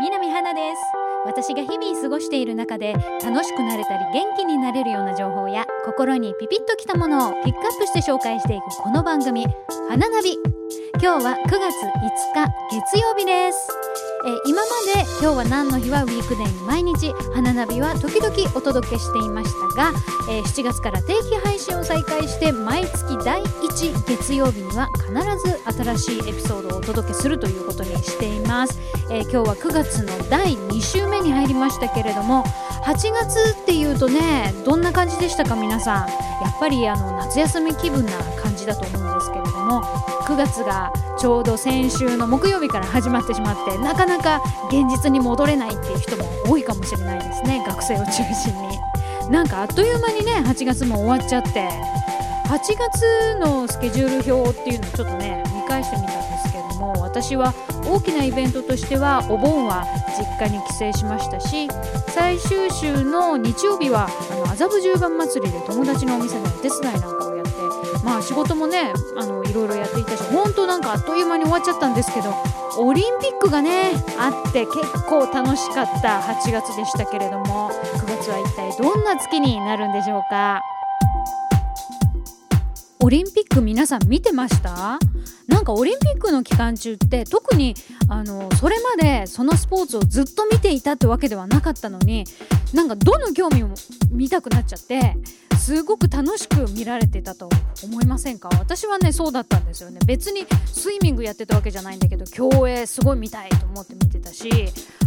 [0.00, 0.82] 南花です。
[1.26, 9.46] 私が日々過ごしている中で楽しくなれたり元気になれるような情報や心にピピッときたものをピックアップして紹介していくこの番組
[9.88, 10.36] 「花ナビ」
[11.02, 11.60] 今日は9月5
[12.34, 13.58] 日月曜日です。
[14.24, 19.92] えー今まで今日は何の日はウィークデーに毎日花ナビは時々お届けしていましたが、
[20.30, 25.12] えー7月から定期配信を再開して毎月第1月曜日には必
[25.74, 28.78] ず新しいエピソードをお届けするということにしています、
[29.10, 32.44] えー今日は9月の第2週目に入りましたけれども
[32.84, 36.08] 8月っていうとねどんな感じでしたか皆さん？
[36.42, 38.12] やっぱりあの夏休み気分な
[38.62, 39.82] じだと思うんですけれども
[40.24, 48.78] 9月がちょうど先週の木曜日から始まってしまってなかなか現実に戻れないっていう人も多いかもしれないですね学生を中心に。
[49.30, 51.68] なんかあっという間にね8月も終わっちゃって
[52.48, 57.54] 8月のスケジュール表っていうのをちょっとね見返してみたんですけども私は
[57.86, 59.86] 大きなイベントとしてはお盆は
[60.18, 61.68] 実家に帰省しましたし
[62.08, 67.31] 最終週の日曜日はあの麻布十番祭りで友達のお店のお手伝いなんかを
[68.04, 72.34] まあ仕事もねあのいろいろやっていたし本当なんかあっという間に終わっちゃったんですけど
[72.78, 80.62] オリンピックがねあって結構楽しかった8月でしたけれども9月は一体どんな月になるんでしょうか？
[83.04, 84.98] オリンピック皆さん見てました？
[85.48, 87.74] なんかオリンピックの期間中って特に
[88.08, 92.24] あのそれまでそのスポーツをずっと見ていたってわけではなかったのに
[92.72, 93.74] なんかどの興味も
[94.10, 95.16] 見たくなっちゃって
[95.62, 97.48] すごく楽しく見られてたと
[97.84, 98.48] 思いませんか？
[98.58, 100.00] 私はねそうだったんですよね。
[100.04, 104.50] 別にスイミングやってたわけじゃないんだけど競泳すごい見たいと思って見てたし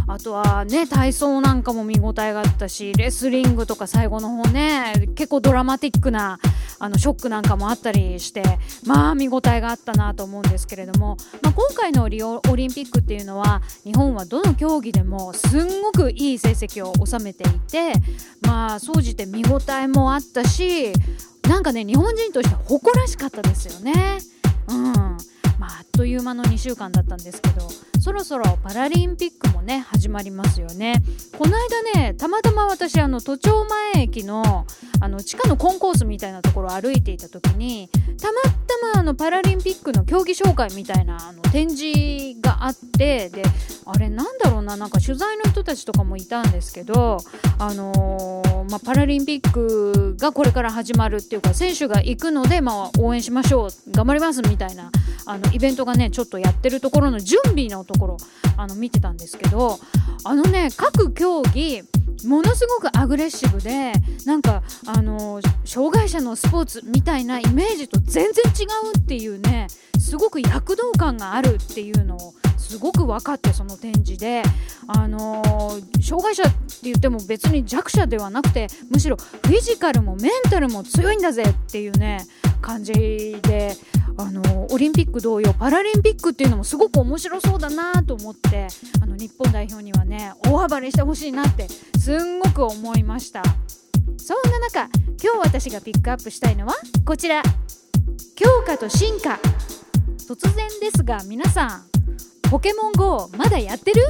[0.08, 6.40] あとはね体操なんかも見応えがあったしレスリングとか最後の方ね結構ドラマティックな
[6.80, 8.44] あのショックなんかもあったりして
[8.86, 17.94] まあ見応えがあったなと思うんですけれども、まあ、今回のリオオリンピックっていうのは日本はどの競技でもすんごくいい成績を収めていて
[18.42, 20.94] まあ総じて見応えもあったし
[21.48, 24.20] なんかね日本人として誇らしかったですよね。
[24.68, 25.35] うん
[25.66, 27.68] まあ、あっという間の2週間だったんですけど
[28.00, 31.02] そろそろパラリンピックもね始まりますよね。
[31.36, 34.68] この間ねたまたま私あの都庁前駅の
[35.00, 37.90] あの地下のコンコースみたいなところを歩いていた時に
[38.22, 38.50] たまた
[38.94, 43.42] まあのパラリンピックの競技紹介みたいなあの展示があってで
[43.86, 47.18] あれなんだろうななんか取材の人たちとかもいたんですけど
[47.58, 54.92] あのーまあ、パラリンピックがこれから始まるっていうか選手が行くので、まあ、応援しましょう頑張りますみたいな
[55.26, 58.18] あのイベントがねちょっとやってるところの準備のところ
[58.58, 59.80] あの見てたんですけど
[60.24, 61.84] あのね各競技
[62.26, 63.94] ものすごくアグレッシブで
[64.26, 69.68] なんかあの障害者のスポーツみたいなイメージと全然違うっていうね
[70.00, 72.34] すごく躍動感があるっていうのを
[72.66, 74.42] すごく分かってその展示で、
[74.88, 82.20] あのー障害者って言っても別に弱者ではなくてむしろフィジカルもメンタルも強いんだぜっていうね
[82.62, 82.94] 感じ
[83.42, 83.76] で、
[84.18, 88.68] あのーオリンピック同様パラリンピックっていうのもすごく面白そうだなと思って
[89.02, 91.68] あの日本代表にはね大暴れしてほしいなって
[92.00, 93.44] すんごく思いました。
[94.18, 94.90] そんな中
[95.24, 96.74] 今日私がピックアップしたいのは
[97.06, 97.44] こちら。
[98.36, 99.40] 強化と進化。
[100.28, 101.95] 突然ですが皆さん
[102.56, 104.02] ポケモン GO まだやってる？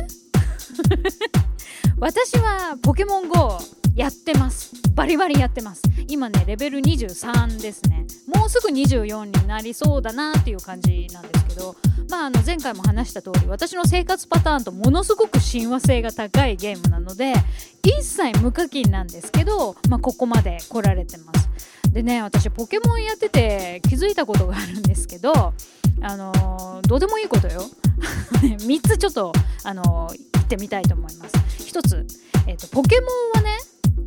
[1.98, 3.58] 私はポケモン GO
[3.96, 4.72] やってます。
[4.94, 5.82] バリバリやってます。
[6.08, 8.06] 今ねレベル23ですね。
[8.28, 11.76] もうすぐ24になりそうだなっていう感じなんですけど
[12.12, 17.34] まああの前回も話した通り私の生活パターンとものすごく親和性が高いゲームなので
[17.82, 21.50] 一切無課金なんですけど、まあ、ここまで来られてます。
[21.92, 25.56] でね私ポケモンやってて気づいたことがあるんですけど
[26.02, 27.62] あのーどうでもいいことよ。
[28.42, 29.32] 3つちょっと、
[29.64, 31.36] あのー言ってみたいと思います。
[31.64, 32.06] 1つ、
[32.48, 33.08] えーとポケモ
[33.40, 33.58] ンはね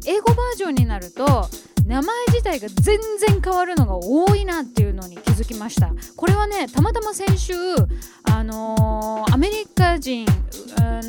[0.07, 1.49] 英語バージョンになると
[1.85, 5.91] 名前自体が全然変わるのが多いなっていうのに気づきました。
[6.17, 7.53] これはねたまたま先週
[8.25, 10.25] あのーアメリカ人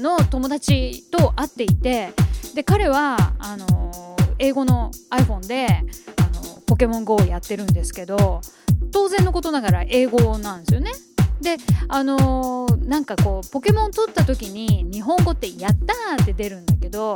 [0.01, 2.13] の友達と会っていて
[2.55, 4.09] で彼はあのー
[4.41, 8.39] 英語の iPhone であのポケモン GO をやってるんですけど
[8.91, 10.91] 当然のことながら英語なんですよね
[11.41, 11.57] で
[11.87, 17.15] あのーなんかこうポケモン取った時に日本語って「やったー」って出るんだけど、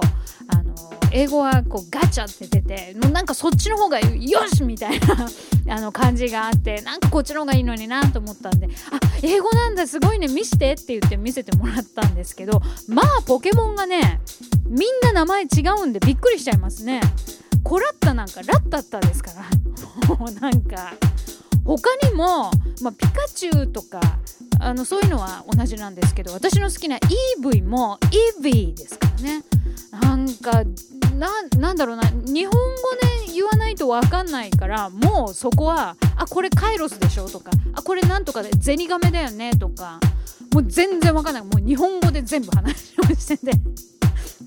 [0.49, 5.27] あのー英語はこうガチャって出てもうなんかそっちの方がよしみたいな
[5.75, 14.21] あの感じがあってなんかこっちの方がいいのになと思ったんで「あ英語なんだすごいね見して」って言って見せてもらったんですけどまあポケモンがね
[14.67, 15.47] みんな名前違
[15.83, 16.99] うんでびっくりしちゃいますね。
[17.63, 19.45] コラッタなんかラッタッタですから
[20.17, 20.93] もうなんか
[21.65, 22.51] 他にも、
[22.81, 23.99] まあ、ピカチュウとか
[24.59, 26.97] あのそういうのは同じなんですけど私の好きな
[27.41, 27.97] EV も
[28.41, 29.43] EV ですからね。
[29.91, 30.63] なんか
[31.57, 32.57] なんだろうな日本語
[33.27, 39.99] で言わないと分かんないからもうそこはあこれカイロスでしょとかあこれなんとかでゼニガメだよねとか
[40.51, 41.43] もう全然分かんない。
[41.43, 43.51] もう日本語で全部話をしてて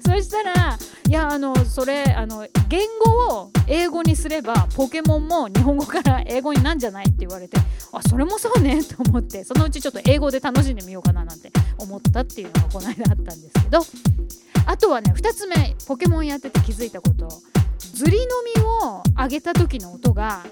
[0.07, 7.57] そしたらいやあのそれあの言語を英語にすればポケモンも日本語から英語になんじゃないって言われて
[7.93, 9.45] あそれもそうねと思って。
[9.45, 13.81] そのうちちょっと英語で楽しんでみようかななんて思ったっていうのがこの間あったんですけど。
[14.69, 17.29] あとはね2つ目ポケモンやってて気づいたこと。
[17.79, 18.25] ずりの
[18.57, 20.43] みを上げた時の音が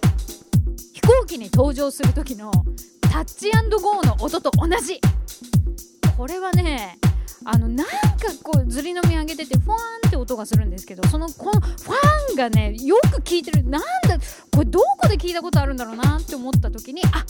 [0.93, 2.51] 飛行機に登場する時の
[3.01, 5.01] タッチゴーの音と同じ。
[6.17, 6.99] これはね
[7.45, 7.93] あのなんか
[8.43, 9.77] こうずりのみ上げててファーン
[10.09, 13.65] って音がするんですけどそのこのファンがねよく聞いてる。
[13.65, 14.19] なんだ
[14.51, 17.25] これどこで聞いたことあるんだろうなって思った時にあ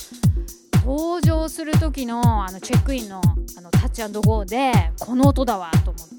[0.84, 3.20] 登場する時のあのチェックインの
[3.56, 6.14] あのタッチゴーでこの音だわと思って。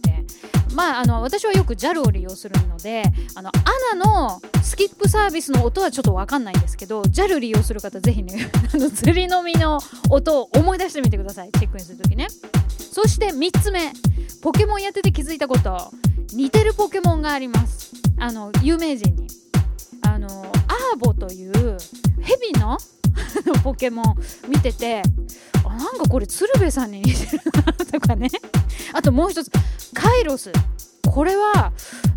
[0.75, 3.03] まあ、あの私はよく JAL を利用するので
[3.35, 3.49] あの
[3.93, 9.79] ANA のスキップサービスの音はちょっと分かんないんですけど JAL 利用する方ぜひね あの釣りのみの
[10.09, 11.51] 音を思い出してみてください。
[11.53, 12.27] チェックインするときね。
[12.95, 13.91] そして3つ目
[14.41, 15.91] ポケモンやってて気づいたこと。
[16.33, 17.91] 似てるポケモンがあります。
[18.17, 19.27] あの有名人に。
[20.03, 21.77] あのアーボという
[22.21, 22.77] ヘビの
[23.65, 24.15] ポケモン
[24.47, 25.01] 見てて
[25.65, 28.29] あなんかこれ鶴瓶さんに似てるなとかね。
[28.93, 29.51] あともう一つ
[29.93, 30.53] カイロス。
[31.05, 31.73] これは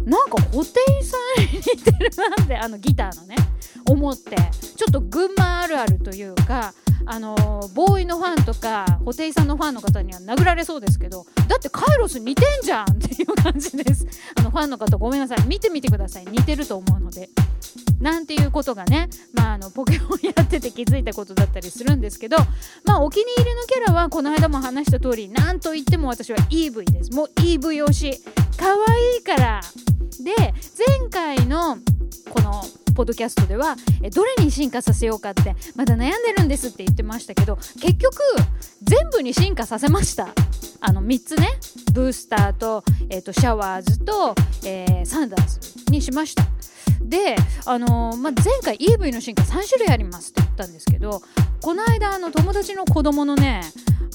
[0.09, 0.65] なんか布袋
[1.03, 3.37] さんに似てるなってあのギターのね
[3.87, 4.37] 思って。
[4.79, 6.73] ちょっと群馬あるあるというか
[7.05, 7.35] あの
[7.75, 14.07] ボーイのファンとか布袋さんのファンの方には殴られそうですけどだってカイロス似てんじゃんっていう感じです。
[14.37, 15.45] あのファンの方ごめんなさい。
[15.47, 16.27] 見てみてください。
[16.27, 17.29] 似てると思うので。
[18.01, 22.37] なんていうことがね、まあ、あのポケモンやってて気づいたことだったりするんですけど、
[22.85, 27.11] まあ、お気に入りのキャラはこの間も話した通り何と言っても私は EV です。
[27.11, 28.23] もう EV 推し。
[28.57, 29.61] 可愛いから
[30.23, 30.35] で
[30.77, 31.79] 前回の
[32.31, 32.63] この
[32.95, 33.77] ポッドキャストでは
[34.13, 38.17] どれに進化させようかってまだ悩んでるんですって言ってましたけど結局
[38.83, 40.29] 全部に進化させました。
[40.81, 41.49] あの3つね。
[41.93, 44.35] ブースターと,、えーと、シャワーズと、
[44.65, 46.45] えー、サンダーズにしました。
[47.01, 47.35] で、
[47.67, 51.23] あのー、まあ、前回 EV の進化3種類ありますって言ったんですけど
[51.63, 53.63] この間あの友達の子供のね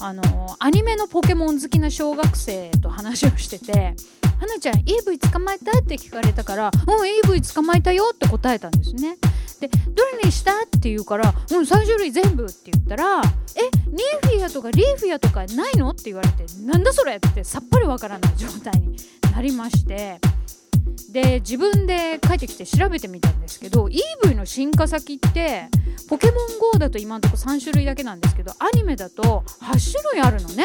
[0.00, 3.94] あのー、アニメのポケモン好きな小学生と話をしてて
[4.46, 9.16] 花ちゃん EV 捕まえたって聞かれたから「うん EV 捕まえたよ」って答えたんですね
[9.60, 13.22] でどれにしたって言うから「うん3種類全部」って言ったら
[13.56, 18.96] 「えニーフィアとかリーフィアとかないの?」って言われて「なんだそれ?」ってさっぱりわからない状態に
[19.32, 20.20] なりまして
[21.10, 23.86] で自分で帰ってきて調べてみたんですけど
[24.24, 25.68] EV の進化先って
[26.08, 30.64] ポケモン GO だと今んとこ3種類だけなんですけどアニメだと8種類あるのね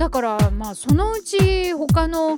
[0.00, 2.34] だからまあそのうち他の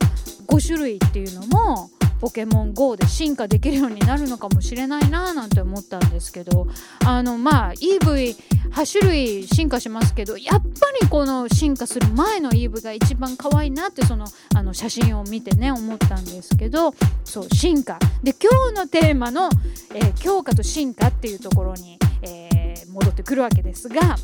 [0.49, 6.67] 5種類っていうのもポケモン GO で進化できるようになるのかもしれないななんて思ったんですけど
[7.06, 10.67] あのまあ EV8 種類進化しますけどやっぱ
[11.00, 14.26] りこの進化する前の EV が一番可愛いなってその
[14.56, 16.93] あの写真を見てね思ったんですけど
[17.23, 18.00] そう進化。
[18.25, 19.49] で今日のテーマの、
[19.94, 24.17] えー、強化と進化っていうところに、えー、戻ってくるわけですが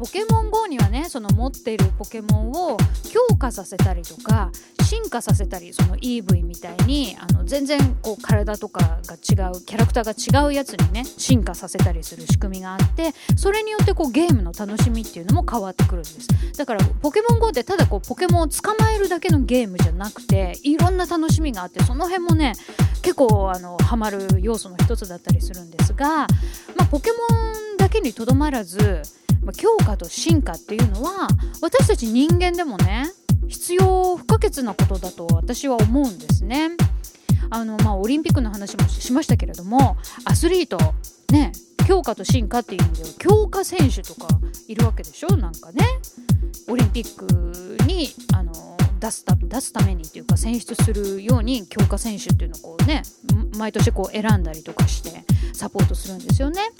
[0.00, 2.78] ポケモン GO にはねその持っているポケモンを
[3.12, 4.50] 強化させたりとか
[4.82, 16.28] 進化させたりその EV みたいにあの全然こう体とかが違うキャラクターが違うやつにね進化させたりする仕組みがあってそれによってこうゲームの楽しみっていうのも変わってくるんです。
[16.56, 22.54] だからポケモン GO ってただこうポケモンを捕まえるだけのゲームじゃなくていろんな楽しみがあってその辺もね
[23.02, 26.26] 結構あのハマる要素の一つだったりするんですが、
[26.76, 27.18] まあ、ポケモ
[27.74, 29.02] ンだけにとどまらず
[29.42, 31.28] まあ、強化と進化っていうのは
[31.62, 33.06] 私たち人間でもね
[33.48, 36.70] 必要不可欠なことだと私は思うんですね。
[37.52, 40.78] あのまあ、オリンピックの話もしましたけれどもアスリート
[41.32, 41.50] ね
[41.84, 44.28] 強化と進化っていう意味では強化選手とか
[44.68, 45.36] いるわけでしょ？
[45.36, 45.84] なんかね
[46.68, 48.52] オリンピックにあの
[49.00, 53.02] 出すた出すためにというか選出するように強化選手っていうのをこうね
[53.58, 56.70] 毎年こう選んだりとかしてサポートするんですよね。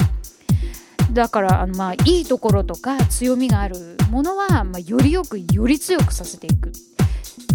[1.12, 6.72] だからあの、まあ、いいところとか強みがあるものは、まあ、よりよくより強くさせていく、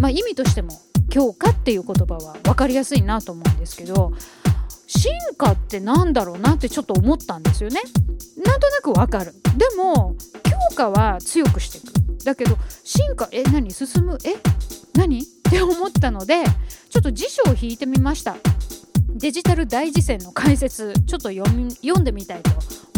[0.00, 0.70] まあ、意味としても
[1.08, 4.12] 強化っていう言葉は分かりやすいなと思うんですけど
[4.86, 7.80] 進化って何だろうなってちょっと思ったんですよね。
[8.44, 9.32] なんとなく分かる。
[9.56, 12.24] でも強化は強くしていく。
[12.24, 13.70] だけど進化え何？
[13.72, 14.16] 進む？
[14.24, 14.36] え？
[14.96, 15.18] 何？
[15.18, 16.44] って思ったので
[16.88, 18.36] ちょっと辞書を引いてみました。
[19.16, 21.50] デジタル大辞典の解説ちょっと読
[22.00, 22.50] んでみたいと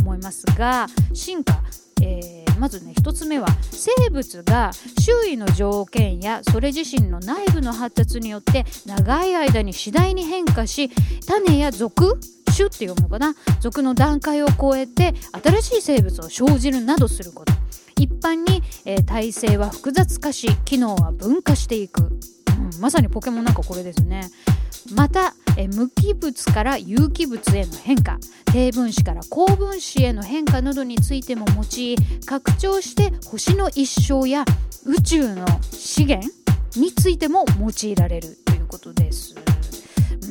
[0.08, 1.60] 思いますが進化、
[2.00, 10.90] えー、まずね1つ目は生物が周囲の条件やそれ自身の内部の発達によって長い間に次第に変化し
[11.26, 12.18] 種や属
[12.56, 13.34] 種って読むのかな？
[13.60, 15.14] 属の段階を超えて
[15.60, 17.52] 新しい生物を生じるなどすること。
[18.00, 24.30] 一般に、えー、体制は複雑化し機能は分化していく、うん、まさにポケモンなんかこれですね。
[24.94, 25.34] また、
[25.74, 28.18] 無機物から有機物への変化
[28.52, 34.44] 低分子から高分子への変化などについても用い拡張して星の一生や
[34.86, 36.28] 宇宙の資源
[36.76, 39.34] についても用いられるということです。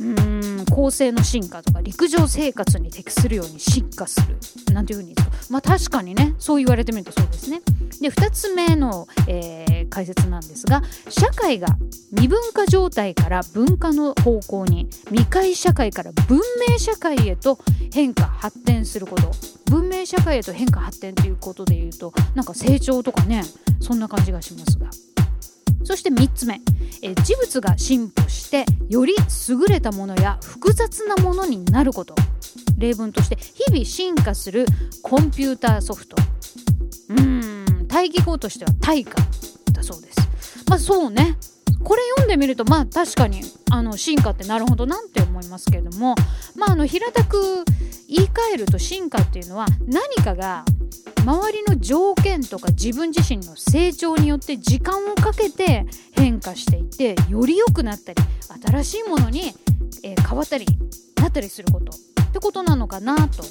[0.00, 4.36] ん構成の進化とか陸上生活に適するように進化する。
[4.72, 7.60] なんていうふうに言うとまあ確かにねそう言われてみるとそうですね。
[8.00, 11.68] で2つ目の、えー、解説なんですが社会が
[12.10, 17.58] 未文化状態から文化の方向に未開社会から文明社会へと
[17.92, 19.30] 変化発展すること。
[19.70, 23.42] 文明社会へと変化発展ということで言うとなんか成長とかね
[23.80, 24.88] そんな感じがしますが。
[25.84, 26.60] そして3つ目、
[27.02, 29.14] え事物が進歩してより
[29.48, 32.14] 優れたものや複雑なものになること。
[32.76, 34.66] 例文として日々進化する
[35.02, 36.16] コンピューターソフト。
[37.98, 39.20] 対義語としては対価
[39.72, 41.36] だそうですまあそうね
[41.82, 43.40] これ読んでみるとまあ確かに
[43.72, 46.14] あの進化ってなるほどなんて思いますけれども
[46.54, 47.64] まああの平たく
[48.08, 50.64] 言い換えると進化っていうのは何かが
[51.24, 58.22] 周りの条件とか自分自身の成長によって時間をかけて変化していってより良くなったり
[58.62, 59.54] 新しいものに、
[60.04, 60.66] え、変わったり
[61.16, 63.42] なったりすることってことなのかなと。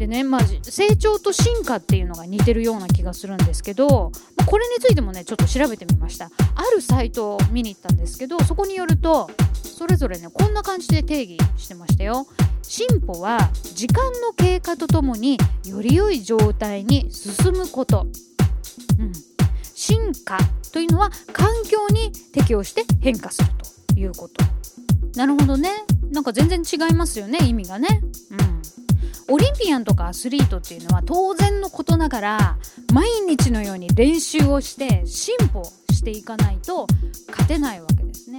[0.00, 6.30] でね、まあ、成長と進化っていうのが似てるような気がするんですけど、まあ、これについてもねちょっと調べてみました。
[6.54, 12.26] あるサイトを見に行ったんですけどそこによるとそれぞれねこんな感じで定義してましたよ。
[12.62, 18.06] 進歩は時間の経過とともにより良い状態に進むこと、
[18.98, 19.12] うん、
[19.74, 20.38] 進化
[20.72, 23.48] というのは環境に適応して変化する
[23.92, 24.42] ということ。
[25.14, 25.84] なるほどね。
[26.10, 28.00] なんか全然違いますよね意味がね。
[28.30, 28.79] うん。
[29.30, 32.58] オリンピアンとかアスリートっていうのは当然のことながら
[32.92, 36.86] 毎日のように練習をして進歩していかないと
[37.28, 38.38] 勝てないわけですね。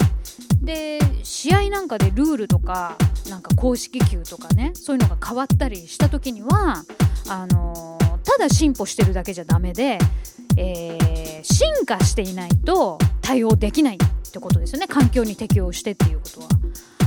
[0.61, 2.97] で試合なんかでルールとか
[3.29, 6.83] なんか公式球とかねそういうのが変わったりした時には
[7.29, 9.97] あの、ただ進歩してるだけじゃダメで、
[10.57, 14.87] えー、進化していないと対応できないってことですよね。
[14.87, 16.47] 環境に適応してっていうことは。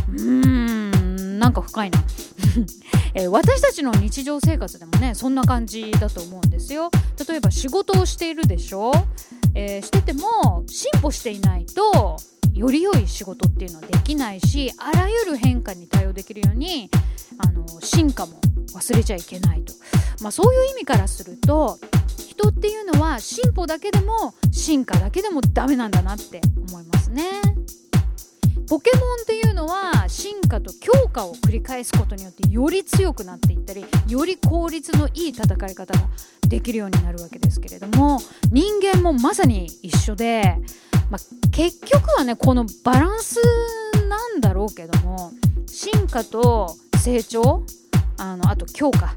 [0.08, 1.98] うーんなんか深いな、
[3.14, 6.90] えー、私たちの日常生活でもねそんな感じだと思うんですよ。
[7.28, 8.92] 例えば仕事をしているでしょ、
[9.54, 12.16] えー、してても進歩していないと
[12.54, 16.90] より良い仕事っていうのはできないしあらゆる変化に対応できるように
[17.38, 18.40] あの進化も
[18.72, 19.74] 忘れちゃいけないと、
[20.20, 21.78] まあ、そういう意味からすると
[22.16, 27.53] 人っていうのは進歩だけでも進化だけでもダメなんだなって思いますね。
[28.68, 36.08] ポケモンっていうのは進化と強化を繰り返すことによってより強くなっていったりより効率のいい戦い方が
[36.48, 40.58] できるようになるわけですけれども人間もまさに一緒で
[41.10, 43.38] まあ、結局はねこのバランス
[44.08, 45.32] なんだろうけども
[45.66, 47.64] 進化と成長
[48.18, 49.14] あのあと強化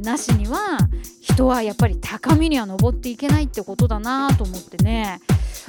[0.00, 0.78] なしには
[1.20, 5.20] 人はやっぱり高みには登っていけないってことだなと思ってね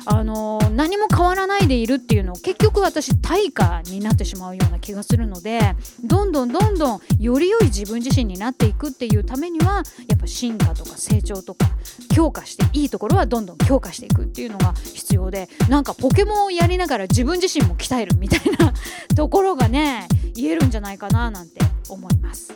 [0.05, 11.67] あの何も変わらないでいるっていうのを結局私対価になってしまうような気がするのでどんどんどんどんより良い自分自身になっていくっていうためにはやっぱ進化とか成長とか
[12.13, 18.73] 強化していいところはどんどん強化していくっていうのが必要でなんかポケモンをやりながら自分自身も鍛えるみたいな
[19.15, 22.53] ところがね言えるんじゃないかななんて思います。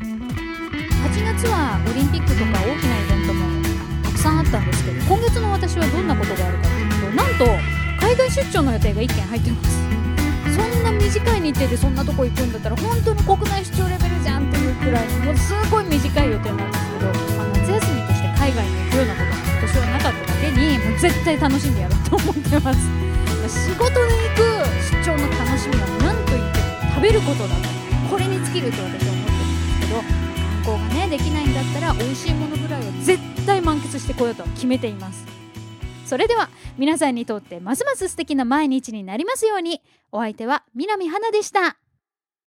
[0.00, 2.99] 8月はオリンピックとか大きな
[4.20, 7.44] さんあったんですけど今月の私はどんなことがあるかというとなんと
[8.00, 9.80] 海外出張の予定が1件入ってます。
[10.50, 22.80] そんな短い日程でそんなとこ行くんだったら本当に国内出張レベルじゃんっていうくらいもうすごい短い予定なんですけど、まあ、夏休みとして海外に行くようなことが今年はなかっただけにもう絶対楽しんでやろうと思ってます。
[23.48, 24.44] 仕事で行く
[24.90, 27.68] 出張の楽しみは何と言っても食べることだと
[28.10, 29.48] これに尽きると私は思ってるん
[29.80, 30.29] ですけど
[30.60, 35.24] 観光がねできないんだったら美味しいものぐらいは絶対満喫してこようと決めています。
[36.04, 41.76] それでは皆さんにとってますます素敵な毎日になりますようにお相手は南花でした。